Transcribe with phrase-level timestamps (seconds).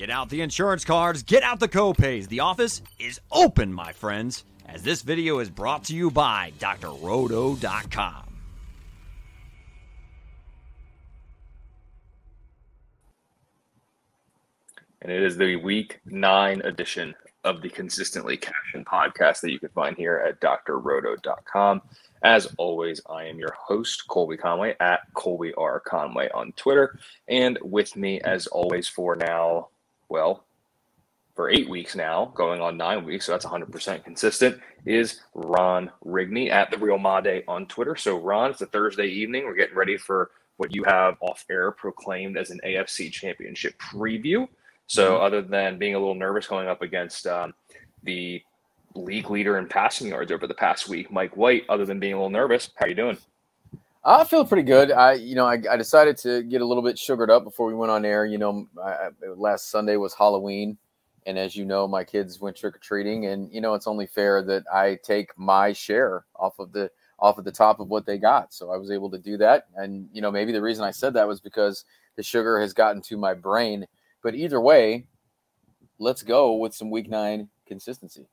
[0.00, 2.26] Get out the insurance cards, get out the copays.
[2.26, 8.24] The office is open, my friends, as this video is brought to you by drroto.com.
[15.02, 17.14] And it is the week nine edition
[17.44, 21.82] of the Consistently Cashing podcast that you can find here at drroto.com.
[22.22, 25.78] As always, I am your host, Colby Conway at Colby R.
[25.78, 26.98] Conway on Twitter.
[27.28, 29.68] And with me, as always, for now,
[30.10, 30.44] well,
[31.34, 36.50] for eight weeks now, going on nine weeks, so that's 100% consistent, is Ron Rigney
[36.50, 37.96] at The Real Made on Twitter.
[37.96, 39.46] So, Ron, it's a Thursday evening.
[39.46, 44.46] We're getting ready for what you have off air proclaimed as an AFC championship preview.
[44.86, 45.24] So, mm-hmm.
[45.24, 47.54] other than being a little nervous going up against um,
[48.02, 48.42] the
[48.94, 52.16] league leader in passing yards over the past week, Mike White, other than being a
[52.16, 53.16] little nervous, how are you doing?
[54.02, 54.90] I feel pretty good.
[54.90, 57.74] I, you know, I, I, decided to get a little bit sugared up before we
[57.74, 58.24] went on air.
[58.24, 60.78] You know, I, last Sunday was Halloween,
[61.26, 64.06] and as you know, my kids went trick or treating, and you know, it's only
[64.06, 68.06] fair that I take my share off of the off of the top of what
[68.06, 68.54] they got.
[68.54, 71.12] So I was able to do that, and you know, maybe the reason I said
[71.14, 71.84] that was because
[72.16, 73.86] the sugar has gotten to my brain.
[74.22, 75.06] But either way,
[75.98, 78.26] let's go with some Week Nine consistency.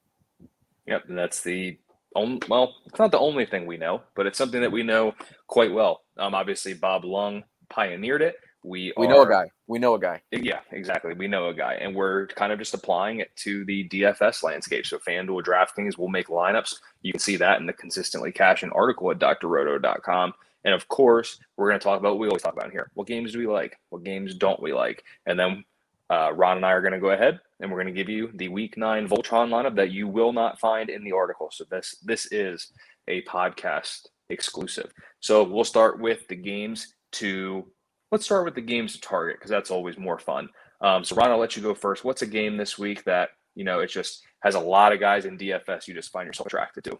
[0.86, 1.78] Yep, that's the
[2.17, 5.13] only, well, it's not the only thing we know, but it's something that we know
[5.47, 6.01] quite well.
[6.17, 8.35] Um, obviously, Bob Lung pioneered it.
[8.63, 9.45] We we are, know a guy.
[9.67, 10.21] We know a guy.
[10.31, 11.13] Yeah, exactly.
[11.13, 14.85] We know a guy, and we're kind of just applying it to the DFS landscape.
[14.85, 16.75] So FanDuel, DraftKings will make lineups.
[17.01, 20.33] You can see that in the consistently cashing article at drroto.com.
[20.65, 22.91] And of course, we're going to talk about what we always talk about here.
[22.95, 23.77] What games do we like?
[23.89, 25.03] What games don't we like?
[25.25, 25.63] And then
[26.09, 28.30] uh, Ron and I are going to go ahead and we're going to give you
[28.36, 31.50] the Week Nine Voltron lineup that you will not find in the article.
[31.52, 32.72] So this this is
[33.08, 34.91] a podcast exclusive.
[35.19, 37.66] So we'll start with the games to
[38.11, 40.50] let's start with the games to target because that's always more fun.
[40.81, 42.03] Um, so Ron, I'll let you go first.
[42.03, 45.25] What's a game this week that you know it just has a lot of guys
[45.25, 47.00] in DFS you just find yourself attracted to?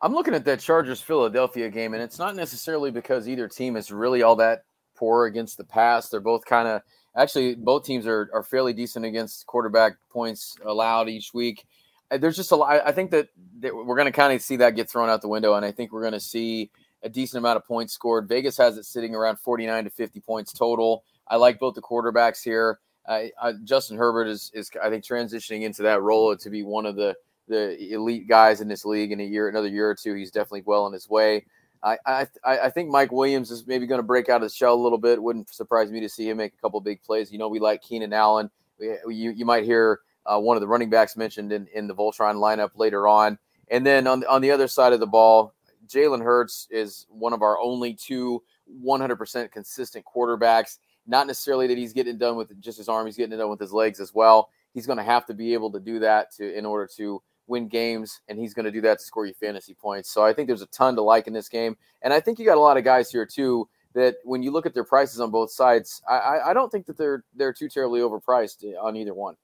[0.00, 3.92] I'm looking at that Chargers Philadelphia game, and it's not necessarily because either team is
[3.92, 4.64] really all that
[4.96, 6.08] poor against the pass.
[6.08, 6.82] They're both kind of
[7.16, 11.66] actually both teams are, are fairly decent against quarterback points allowed each week.
[12.10, 12.82] Uh, there's just a lot.
[12.84, 13.28] I think that,
[13.60, 15.72] that we're going to kind of see that get thrown out the window, and I
[15.72, 16.70] think we're going to see
[17.02, 18.28] a decent amount of points scored.
[18.28, 21.04] Vegas has it sitting around 49 to 50 points total.
[21.28, 22.78] I like both the quarterbacks here.
[23.06, 26.86] Uh, uh, Justin Herbert is, is, I think, transitioning into that role to be one
[26.86, 27.16] of the
[27.48, 30.14] the elite guys in this league in a year, another year or two.
[30.14, 31.44] He's definitely well on his way.
[31.84, 34.74] I, I, I think Mike Williams is maybe going to break out of the shell
[34.74, 35.22] a little bit.
[35.22, 37.32] Wouldn't surprise me to see him make a couple big plays.
[37.32, 38.50] You know, we like Keenan Allen.
[38.78, 41.94] We, you, you might hear uh, one of the running backs mentioned in, in the
[41.94, 43.38] Voltron lineup later on.
[43.68, 45.54] And then on, on the other side of the ball,
[45.88, 48.42] Jalen Hurts is one of our only two
[48.84, 50.78] 100% consistent quarterbacks.
[51.06, 53.60] Not necessarily that he's getting done with just his arm, he's getting it done with
[53.60, 54.50] his legs as well.
[54.72, 57.68] He's going to have to be able to do that to in order to win
[57.68, 60.10] games, and he's going to do that to score you fantasy points.
[60.10, 62.44] So I think there's a ton to like in this game, and I think you
[62.44, 65.30] got a lot of guys here too that when you look at their prices on
[65.30, 69.36] both sides, I, I don't think that they're they're too terribly overpriced on either one.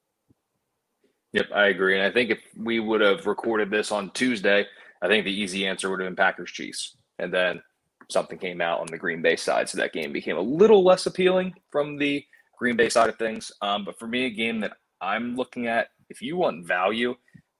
[1.32, 4.66] Yep, I agree, and I think if we would have recorded this on Tuesday,
[5.02, 7.62] I think the easy answer would have been Packers Chiefs, and then
[8.08, 11.04] something came out on the Green Bay side, so that game became a little less
[11.04, 12.24] appealing from the
[12.58, 13.52] Green Bay side of things.
[13.60, 17.14] Um, but for me, a game that I'm looking at, if you want value,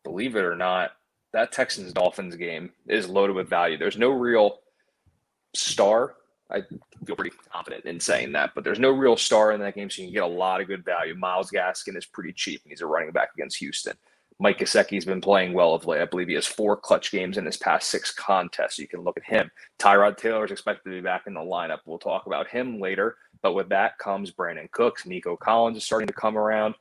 [0.09, 0.93] believe it or not,
[1.33, 3.77] that Texans Dolphins game is loaded with value.
[3.77, 4.61] There's no real
[5.55, 6.15] star.
[6.51, 6.63] I
[7.05, 10.01] feel pretty confident in saying that, but there's no real star in that game, so
[10.01, 11.15] you can get a lot of good value.
[11.15, 13.95] Myles Gaskin is pretty cheap, and he's a running back against Houston.
[14.41, 16.01] Mike Gesicki's been playing well of late.
[16.01, 18.79] I believe he has four clutch games in his past six contests.
[18.79, 19.51] You can look at him.
[19.79, 21.81] Tyrod Taylor is expected to be back in the lineup.
[21.85, 23.17] We'll talk about him later.
[23.43, 25.05] But with that comes Brandin Cooks.
[25.05, 26.77] Nico Collins is starting to come around.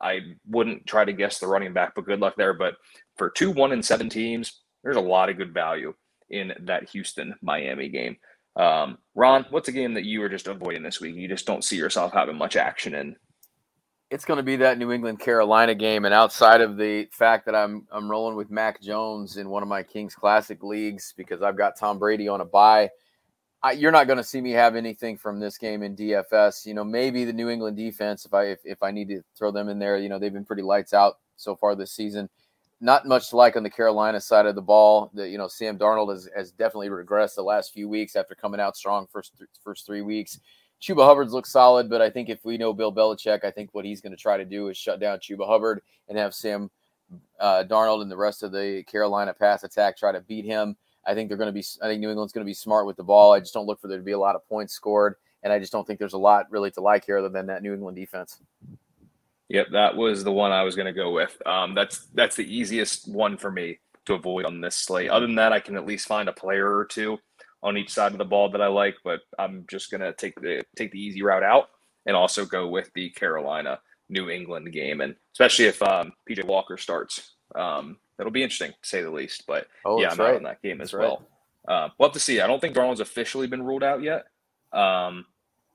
[0.00, 2.54] I wouldn't try to guess the running back, but good luck there.
[2.54, 2.74] But
[3.16, 5.94] for two one and seven teams, there's a lot of good value
[6.30, 8.16] in that Houston Miami game.
[8.56, 11.14] Um, Ron, what's a game that you are just avoiding this week?
[11.16, 13.16] You just don't see yourself having much action in.
[14.10, 17.56] It's going to be that New England Carolina game, and outside of the fact that
[17.56, 21.56] I'm I'm rolling with Mac Jones in one of my Kings Classic leagues because I've
[21.56, 22.90] got Tom Brady on a bye.
[23.62, 26.66] I, you're not going to see me have anything from this game in DFS.
[26.66, 29.50] You know, maybe the New England defense, if I if, if I need to throw
[29.50, 32.28] them in there, you know, they've been pretty lights out so far this season.
[32.80, 35.10] Not much like on the Carolina side of the ball.
[35.14, 38.60] That you know, Sam Darnold has, has definitely regressed the last few weeks after coming
[38.60, 40.38] out strong first th- first three weeks.
[40.80, 43.86] Chuba Hubbard's looks solid, but I think if we know Bill Belichick, I think what
[43.86, 46.70] he's going to try to do is shut down Chuba Hubbard and have Sam
[47.40, 50.76] uh, Darnold and the rest of the Carolina pass attack try to beat him.
[51.06, 51.64] I think they're going to be.
[51.82, 53.32] I think New England's going to be smart with the ball.
[53.32, 55.58] I just don't look for there to be a lot of points scored, and I
[55.58, 57.96] just don't think there's a lot really to like here other than that New England
[57.96, 58.40] defense.
[59.48, 61.36] Yep, that was the one I was going to go with.
[61.46, 65.10] Um, that's that's the easiest one for me to avoid on this slate.
[65.10, 67.18] Other than that, I can at least find a player or two
[67.62, 70.40] on each side of the ball that I like, but I'm just going to take
[70.40, 71.68] the take the easy route out
[72.06, 76.76] and also go with the Carolina New England game, and especially if um, PJ Walker
[76.76, 79.44] starts, um, it'll be interesting to say the least.
[79.46, 80.30] But oh, yeah, I'm right.
[80.30, 81.26] out on that game as well.
[81.68, 81.84] Right.
[81.84, 82.40] Uh, we'll have to see.
[82.40, 84.26] I don't think Darnold's officially been ruled out yet.
[84.72, 85.26] Um,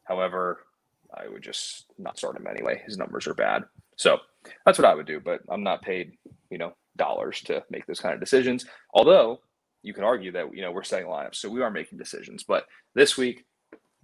[0.04, 0.66] however,
[1.14, 2.82] I would just not start him anyway.
[2.86, 3.64] His numbers are bad.
[3.98, 4.20] So
[4.66, 6.14] that's what I would do, but I'm not paid,
[6.50, 8.66] you know, dollars to make those kind of decisions.
[8.94, 9.42] Although
[9.84, 12.44] you can argue that, you know, we're setting lineups, so we are making decisions.
[12.44, 12.66] But
[12.96, 13.46] this week,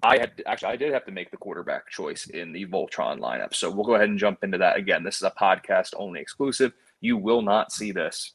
[0.04, 3.20] I had to, actually I did have to make the quarterback choice in the Voltron
[3.20, 3.56] lineup.
[3.56, 4.78] So we'll go ahead and jump into that.
[4.78, 6.74] Again, this is a podcast only exclusive.
[7.02, 8.34] You will not see this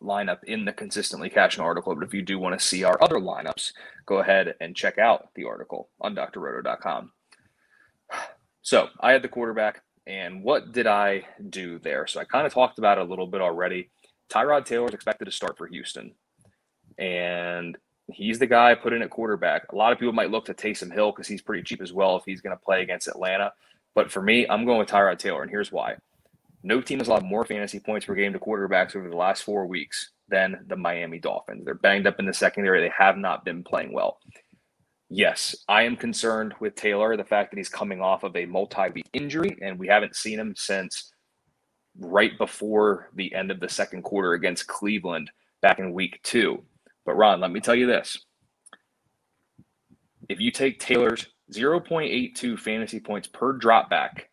[0.00, 1.94] lineup in the consistently cashing article.
[1.94, 3.72] But if you do want to see our other lineups,
[4.06, 7.12] go ahead and check out the article on drroto.com.
[8.62, 12.06] So I had the quarterback, and what did I do there?
[12.06, 13.90] So I kind of talked about it a little bit already.
[14.30, 16.14] Tyrod Taylor is expected to start for Houston,
[16.96, 17.76] and
[18.12, 19.72] he's the guy put in at quarterback.
[19.72, 22.16] A lot of people might look to Taysom Hill because he's pretty cheap as well
[22.16, 23.52] if he's going to play against Atlanta.
[23.94, 25.96] But for me, I'm going with Tyrod Taylor, and here's why.
[26.62, 29.66] No team has allowed more fantasy points per game to quarterbacks over the last four
[29.66, 31.64] weeks than the Miami Dolphins.
[31.64, 32.80] They're banged up in the secondary.
[32.80, 34.18] They have not been playing well
[35.12, 38.88] yes, I am concerned with Taylor, the fact that he's coming off of a multi
[38.94, 41.12] week injury, and we haven't seen him since
[41.98, 45.30] right before the end of the second quarter against Cleveland
[45.60, 46.64] back in week two.
[47.04, 48.24] But Ron, let me tell you this.
[50.28, 54.30] If you take Taylor's 0.82 fantasy points per drop back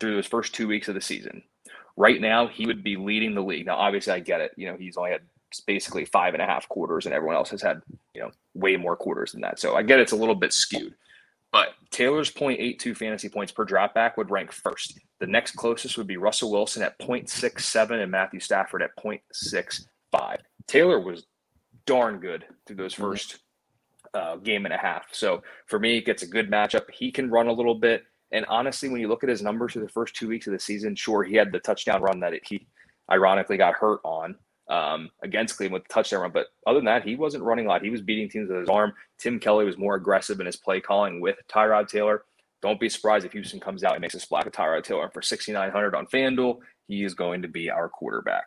[0.00, 1.42] through those first two weeks of the season,
[1.96, 3.66] right now he would be leading the league.
[3.66, 4.52] Now, obviously, I get it.
[4.56, 5.22] You know, he's only had
[5.66, 7.82] basically five and a half quarters, and everyone else has had
[8.14, 9.58] you know way more quarters than that.
[9.58, 10.94] So I get it's a little bit skewed.
[11.50, 14.98] But Taylor's 0.82 fantasy points per dropback would rank first.
[15.18, 20.38] The next closest would be Russell Wilson at 0.67 and Matthew Stafford at 0.65.
[20.66, 21.24] Taylor was
[21.86, 23.38] darn good through those 1st
[24.12, 25.06] uh, game and a half.
[25.12, 26.90] So for me, it gets a good matchup.
[26.92, 28.04] He can run a little bit.
[28.32, 30.58] And honestly, when you look at his numbers for the first two weeks of the
[30.58, 32.66] season, sure, he had the touchdown run that he
[33.10, 34.36] ironically got hurt on
[34.68, 36.32] um, against Cleveland with the touchdown run.
[36.32, 37.82] But other than that, he wasn't running a lot.
[37.82, 38.92] He was beating teams with his arm.
[39.18, 42.24] Tim Kelly was more aggressive in his play calling with Tyrod Taylor.
[42.60, 45.10] Don't be surprised if Houston comes out and makes a splash with Tyrod Taylor.
[45.12, 48.46] for 6,900 on FanDuel, he is going to be our quarterback.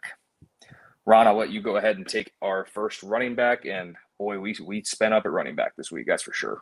[1.06, 3.66] Ron, I'll let you go ahead and take our first running back.
[3.66, 6.62] And boy, we, we spent up at running back this week, that's for sure.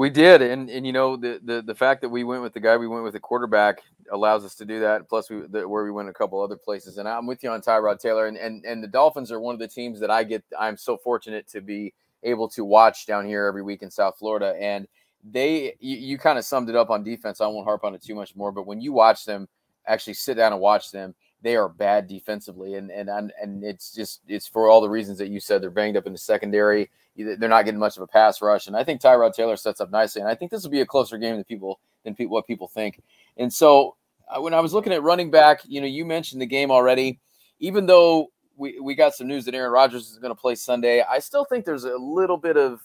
[0.00, 2.60] We did, and and you know the, the the fact that we went with the
[2.60, 5.10] guy we went with the quarterback allows us to do that.
[5.10, 7.60] Plus, we the, where we went a couple other places, and I'm with you on
[7.60, 10.42] Tyrod Taylor, and and and the Dolphins are one of the teams that I get.
[10.58, 11.92] I'm so fortunate to be
[12.22, 14.88] able to watch down here every week in South Florida, and
[15.22, 17.42] they you, you kind of summed it up on defense.
[17.42, 19.48] I won't harp on it too much more, but when you watch them,
[19.86, 24.20] actually sit down and watch them, they are bad defensively, and and and it's just
[24.28, 25.62] it's for all the reasons that you said.
[25.62, 26.90] They're banged up in the secondary.
[27.16, 29.90] They're not getting much of a pass rush, and I think Tyrod Taylor sets up
[29.90, 30.20] nicely.
[30.20, 32.68] And I think this will be a closer game than people than people what people
[32.68, 33.02] think.
[33.36, 33.96] And so
[34.38, 37.18] when I was looking at running back, you know, you mentioned the game already.
[37.58, 41.02] Even though we we got some news that Aaron Rodgers is going to play Sunday,
[41.02, 42.80] I still think there's a little bit of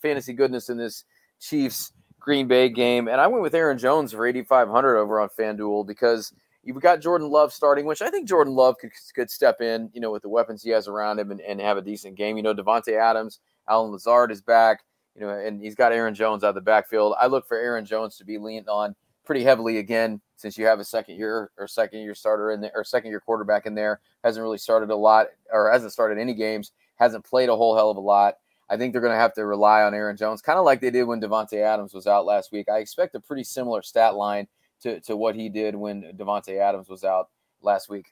[0.00, 1.04] fantasy goodness in this
[1.40, 5.86] Chiefs Green Bay game, and I went with Aaron Jones for 8,500 over on FanDuel
[5.86, 6.32] because
[6.66, 10.00] You've got Jordan Love starting, which I think Jordan Love could, could step in, you
[10.00, 12.36] know, with the weapons he has around him and, and have a decent game.
[12.36, 14.82] You know, Davante Adams, Allen Lazard is back,
[15.14, 17.14] you know, and he's got Aaron Jones out of the backfield.
[17.20, 20.80] I look for Aaron Jones to be leaned on pretty heavily again since you have
[20.80, 24.00] a second year or second year starter in there or second year quarterback in there.
[24.24, 27.90] Hasn't really started a lot or hasn't started any games, hasn't played a whole hell
[27.90, 28.34] of a lot.
[28.68, 30.90] I think they're going to have to rely on Aaron Jones, kind of like they
[30.90, 32.68] did when Davante Adams was out last week.
[32.68, 34.48] I expect a pretty similar stat line
[34.82, 37.28] to, to what he did when Davante Adams was out
[37.62, 38.06] last week.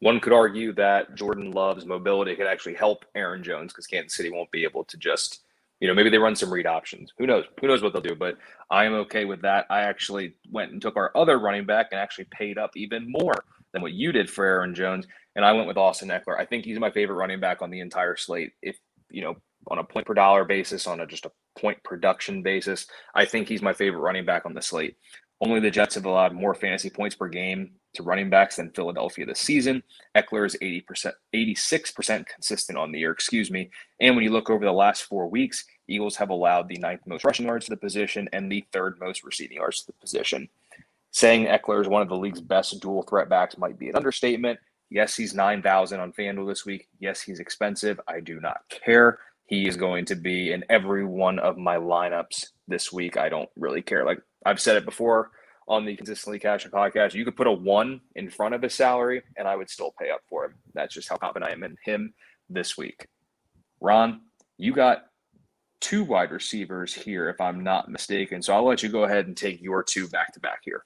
[0.00, 4.30] One could argue that Jordan Love's mobility could actually help Aaron Jones because Kansas City
[4.30, 5.40] won't be able to just,
[5.80, 7.12] you know, maybe they run some read options.
[7.18, 7.44] Who knows?
[7.60, 8.14] Who knows what they'll do?
[8.14, 8.36] But
[8.70, 9.66] I am okay with that.
[9.70, 13.34] I actually went and took our other running back and actually paid up even more
[13.72, 15.06] than what you did for Aaron Jones.
[15.36, 16.38] And I went with Austin Ekeler.
[16.38, 18.52] I think he's my favorite running back on the entire slate.
[18.62, 18.78] If,
[19.10, 19.36] you know,
[19.68, 23.48] on a point per dollar basis, on a just a point production basis, I think
[23.48, 24.96] he's my favorite running back on the slate.
[25.40, 29.24] Only the Jets have allowed more fantasy points per game to running backs than Philadelphia
[29.24, 29.82] this season.
[30.16, 33.70] Ekeler is 80%, 86% consistent on the year, excuse me.
[34.00, 37.24] And when you look over the last four weeks, Eagles have allowed the ninth most
[37.24, 40.48] rushing yards to the position and the third most receiving yards to the position.
[41.12, 44.58] Saying Ekeler is one of the league's best dual threat backs might be an understatement.
[44.90, 46.88] Yes, he's 9,000 on FanDuel this week.
[46.98, 48.00] Yes, he's expensive.
[48.08, 49.18] I do not care.
[49.46, 53.16] He is going to be in every one of my lineups this week.
[53.16, 54.04] I don't really care.
[54.04, 55.30] Like I've said it before
[55.68, 57.14] on the consistently cashing podcast.
[57.14, 60.10] You could put a one in front of his salary, and I would still pay
[60.10, 60.54] up for him.
[60.74, 62.14] That's just how confident I am in him
[62.48, 63.06] this week.
[63.80, 64.22] Ron,
[64.56, 65.04] you got
[65.80, 68.42] two wide receivers here, if I'm not mistaken.
[68.42, 70.82] So I'll let you go ahead and take your two back to back here.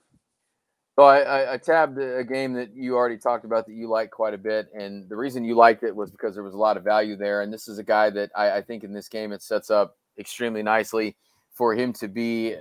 [0.97, 4.11] So I, I, I, tabbed a game that you already talked about that you like
[4.11, 6.77] quite a bit, and the reason you liked it was because there was a lot
[6.77, 7.41] of value there.
[7.41, 9.97] And this is a guy that I, I think in this game it sets up
[10.19, 11.17] extremely nicely
[11.55, 12.57] for him to be.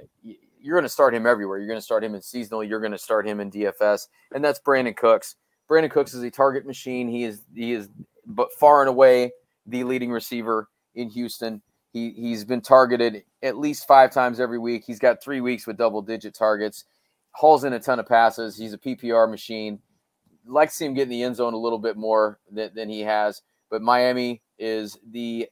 [0.61, 1.57] You're going to start him everywhere.
[1.57, 2.63] You're going to start him in seasonal.
[2.63, 5.35] You're going to start him in DFS, and that's Brandin Cooks.
[5.69, 7.07] Brandin Cooks is a target machine.
[7.07, 7.89] He is he is
[8.25, 9.31] but far and away
[9.65, 11.61] the leading receiver in Houston.
[11.93, 14.83] He he's been targeted at least five times every week.
[14.85, 16.85] He's got three weeks with double digit targets.
[17.31, 18.57] Hauls in a ton of passes.
[18.57, 19.79] He's a PPR machine.
[20.45, 22.89] Like to see him get in the end zone a little bit more than, than
[22.89, 23.41] he has.
[23.69, 25.47] But Miami is the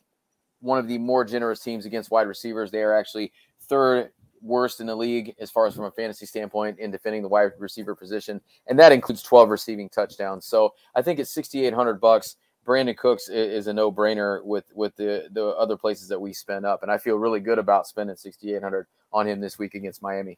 [0.59, 2.71] one of the more generous teams against wide receivers.
[2.71, 3.31] They are actually
[3.69, 7.27] third worst in the league as far as from a fantasy standpoint in defending the
[7.27, 10.45] wide receiver position, and that includes 12 receiving touchdowns.
[10.45, 12.35] So I think it's 6,800 bucks.
[12.65, 16.65] Brandin Cooks is a no brainer with with the the other places that we spend
[16.65, 20.37] up, and I feel really good about spending 6,800 on him this week against Miami.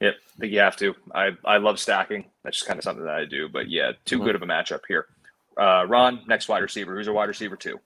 [0.00, 0.94] Yep, I think you have to.
[1.14, 2.24] I I love stacking.
[2.42, 3.48] That's just kind of something that I do.
[3.48, 4.26] But yeah, too mm-hmm.
[4.26, 5.06] good of a matchup here.
[5.56, 6.96] Uh, Ron, next wide receiver.
[6.96, 7.78] Who's a wide receiver two?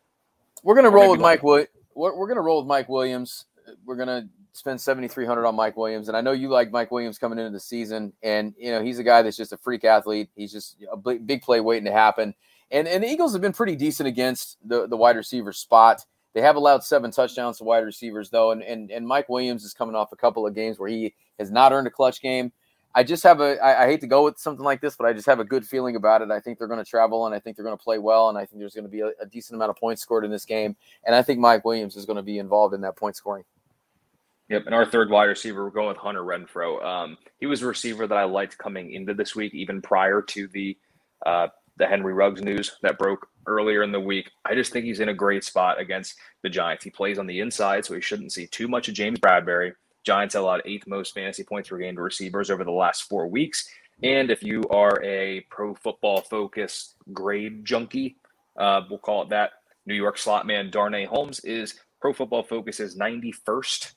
[0.62, 1.42] We're gonna roll with Mike.
[1.42, 3.44] We're, we're gonna roll with Mike Williams.
[3.84, 7.38] We're gonna spend 7300 on Mike Williams and I know you like Mike Williams coming
[7.38, 10.52] into the season and you know he's a guy that's just a freak athlete he's
[10.52, 12.34] just a big play waiting to happen
[12.70, 16.04] and and the Eagles have been pretty decent against the the wide receiver spot.
[16.34, 19.72] They have allowed seven touchdowns to wide receivers though, and and and Mike Williams is
[19.72, 22.52] coming off a couple of games where he has not earned a clutch game.
[22.94, 25.12] I just have a I, I hate to go with something like this, but I
[25.12, 26.30] just have a good feeling about it.
[26.30, 28.38] I think they're going to travel, and I think they're going to play well, and
[28.38, 30.44] I think there's going to be a, a decent amount of points scored in this
[30.44, 33.44] game, and I think Mike Williams is going to be involved in that point scoring.
[34.48, 36.84] Yep, and our third wide receiver, we're going with Hunter Renfrow.
[36.84, 40.46] Um, he was a receiver that I liked coming into this week, even prior to
[40.48, 40.76] the
[41.24, 41.48] uh,
[41.78, 44.30] the Henry Ruggs news that broke earlier in the week.
[44.44, 46.84] I just think he's in a great spot against the Giants.
[46.84, 49.72] He plays on the inside, so he shouldn't see too much of James Bradberry.
[50.04, 53.68] Giants allowed eighth most fantasy points per game to receivers over the last four weeks.
[54.02, 58.16] And if you are a pro football focused grade junkie,
[58.56, 59.50] uh, we'll call it that,
[59.86, 63.92] New York slot man Darnay Holmes is Pro Football Focus's 91st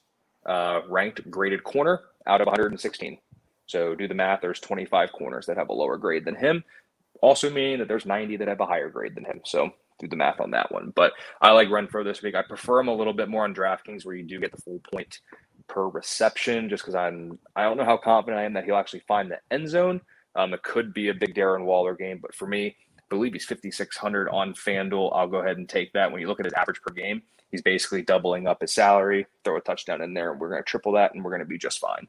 [0.45, 3.17] uh, ranked graded corner out of 116.
[3.67, 4.41] So do the math.
[4.41, 6.61] There's 25 corners that have a lower grade than him
[7.21, 9.41] also meaning that there's 90 that have a higher grade than him.
[9.45, 10.93] So do the math on that one.
[10.95, 12.35] But I like Renfrow this week.
[12.35, 14.81] I prefer him a little bit more on DraftKings where you do get the full
[14.93, 15.19] point
[15.67, 19.03] per reception just because I'm I don't know how confident I am that he'll actually
[19.07, 20.01] find the end zone.
[20.35, 23.45] Um, it could be a big Darren Waller game, but for me, I believe he's
[23.45, 25.11] 5,600 on FanDuel.
[25.15, 26.11] I'll go ahead and take that.
[26.11, 29.25] When you look at his average per game, he's basically doubling up his salary.
[29.43, 31.45] Throw a touchdown in there, and we're going to triple that, and we're going to
[31.45, 32.07] be just fine.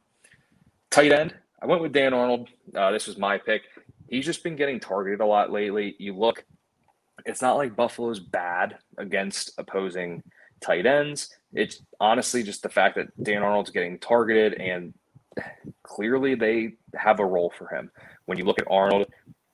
[0.91, 2.49] Tight end, I went with Dan Arnold.
[2.75, 3.63] Uh, this was my pick
[4.11, 5.97] he's just been getting targeted a lot lately.
[5.99, 6.45] You look,
[7.25, 10.23] it's not like Buffalo's bad against opposing
[10.61, 11.35] tight ends.
[11.55, 14.93] It's honestly just the fact that Dan Arnold's getting targeted and
[15.83, 17.91] clearly they have a role for him.
[18.27, 19.07] When you look at Arnold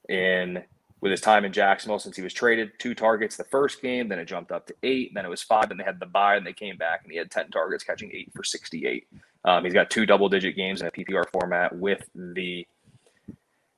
[0.08, 0.62] in
[1.00, 4.18] with his time in Jacksonville since he was traded, two targets the first game, then
[4.18, 6.46] it jumped up to eight, then it was five, then they had the bye and
[6.46, 9.06] they came back and he had 10 targets, catching eight for 68.
[9.44, 12.66] Um, he's got two double digit games in a PPR format with the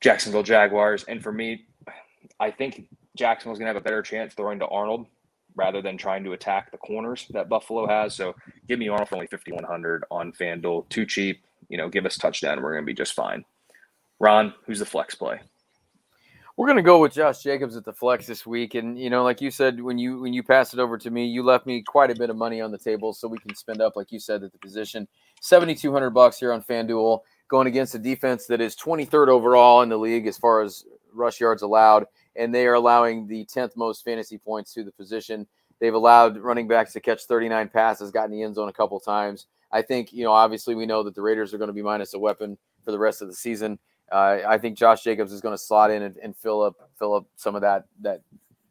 [0.01, 1.05] Jacksonville Jaguars.
[1.05, 1.67] And for me,
[2.41, 5.07] I think Jacksonville's going to have a better chance throwing to Arnold
[5.57, 8.15] rather than trying to attack the corners that Buffalo has.
[8.15, 8.35] So
[8.69, 10.89] give me Arnold for only 5,100 on FanDuel.
[10.89, 11.45] Too cheap.
[11.69, 12.63] You know, give us touchdown.
[12.63, 13.45] We're going to be just fine.
[14.21, 15.41] Ron, who's the flex play?
[16.59, 19.41] We're gonna go with Josh Jacobs at the flex this week, and you know, like
[19.41, 22.11] you said, when you when you passed it over to me, you left me quite
[22.11, 24.43] a bit of money on the table, so we can spend up, like you said,
[24.43, 25.07] at the position,
[25.41, 29.83] seventy two hundred bucks here on FanDuel going against a defense that is 23rd overall
[29.83, 30.85] in the league as far as
[31.15, 35.47] rush yards allowed, and they are allowing the 10th most fantasy points to the position.
[35.81, 39.47] They've allowed running backs to catch 39 passes, gotten the end zone a couple times.
[39.71, 42.15] I think, you know, obviously we know that the Raiders are going to be minus
[42.15, 43.79] a weapon for the rest of the season.
[44.11, 47.15] Uh, I think Josh Jacobs is going to slot in and, and, fill up fill
[47.15, 48.23] up some of that that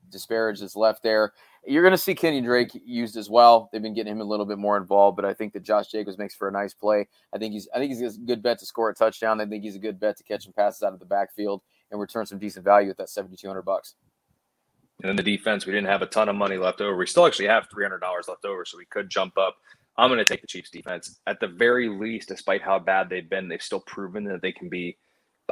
[0.09, 1.33] disparage that's left there.
[1.65, 3.69] You're going to see Kenyan Drake used as well.
[3.71, 6.17] They've been getting him a little bit more involved, but I think that Josh Jacobs
[6.17, 7.07] makes for a nice play.
[7.33, 9.39] I think he's I think he's a good bet to score a touchdown.
[9.41, 11.99] I think he's a good bet to catch some passes out of the backfield and
[11.99, 13.95] return some decent value at that 7200 bucks.
[15.01, 16.97] And then the defense, we didn't have a ton of money left over.
[16.97, 19.57] We still actually have $300 left over, so we could jump up.
[19.97, 21.19] I'm going to take the Chiefs defense.
[21.27, 24.69] At the very least, despite how bad they've been, they've still proven that they can
[24.69, 24.97] be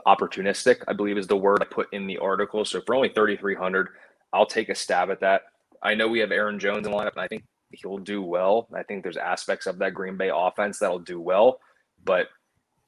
[0.08, 2.66] opportunistic, I believe is the word I put in the article.
[2.66, 3.90] So for only 3300
[4.34, 5.44] I'll take a stab at that.
[5.82, 8.68] I know we have Aaron Jones in the lineup, and I think he'll do well.
[8.76, 11.60] I think there's aspects of that Green Bay offense that'll do well,
[12.04, 12.28] but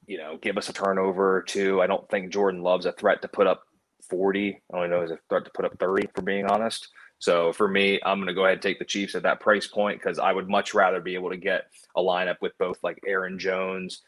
[0.06, 1.82] you know, give us a turnover or two.
[1.82, 3.62] I don't think Jordan Love's a threat to put up
[4.08, 4.60] 40.
[4.72, 6.88] I only know he's a threat to put up 30, for being honest.
[7.18, 9.66] So for me, I'm going to go ahead and take the Chiefs at that price
[9.66, 12.98] point because I would much rather be able to get a lineup with both like
[13.06, 14.02] Aaron Jones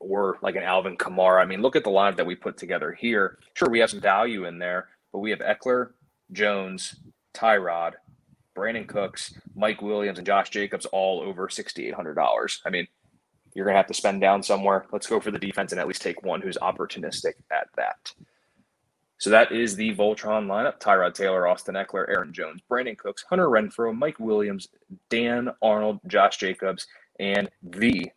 [0.00, 1.40] or like an Alvin Kamara.
[1.40, 3.38] I mean, look at the lineup that we put together here.
[3.54, 5.90] Sure, we have some value in there, but we have Ekeler,
[6.32, 6.96] Jones,
[7.34, 7.92] Tyrod,
[8.56, 12.58] Brandin Cooks, Mike Williams, and Josh Jacobs all over $6,800.
[12.64, 12.86] I mean,
[13.54, 14.86] you're going to have to spend down somewhere.
[14.92, 18.12] Let's go for the defense and at least take one who's opportunistic at that.
[19.18, 23.46] So that is the Voltron lineup Tyrod Taylor, Austin Ekeler, Aaron Jones, Brandin Cooks, Hunter
[23.46, 24.68] Renfrow, Mike Williams,
[25.08, 26.86] Dan Arnold, Josh Jacobs,
[27.20, 28.10] and the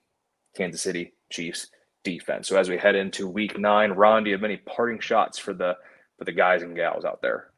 [0.56, 1.68] Kansas City Chiefs
[2.04, 2.48] defense.
[2.48, 5.54] So as we head into week nine, Ron, do you have any parting shots for
[5.54, 5.76] the
[6.18, 7.52] for the guys and gals out there?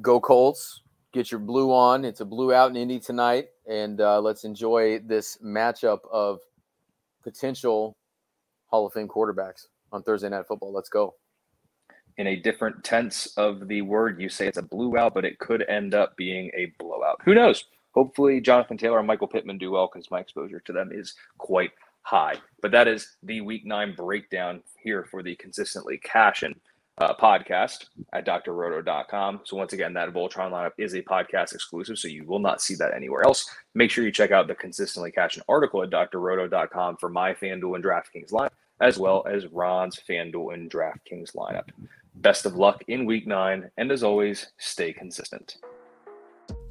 [0.00, 0.82] Go Colts.
[1.12, 2.04] Get your blue on.
[2.04, 3.48] It's a blue out in Indy tonight.
[3.68, 6.40] And uh, let's enjoy this matchup of
[7.22, 7.96] potential
[8.66, 10.72] Hall of Fame quarterbacks on Thursday Night Football.
[10.72, 11.14] Let's go
[12.18, 15.38] in a different tense of the word, you say it's a blue out, but it
[15.38, 17.20] could end up being a blowout.
[17.24, 17.64] Who knows?
[17.92, 21.70] Hopefully, Jonathan Taylor and Michael Pittman do well because my exposure to them is quite
[22.08, 22.36] high.
[22.62, 26.54] But that is the week nine breakdown here for the Consistently Cashing
[26.96, 29.40] uh, podcast at drroto.com.
[29.44, 32.74] So, once again, that Voltron lineup is a podcast exclusive, so you will not see
[32.76, 33.48] that anywhere else.
[33.74, 37.84] Make sure you check out the Consistently Cashing article at drroto.com for my FanDuel and
[37.84, 38.50] DraftKings lineup,
[38.80, 41.68] as well as Ron's FanDuel and DraftKings lineup.
[42.16, 45.58] Best of luck in week nine, and as always, stay consistent.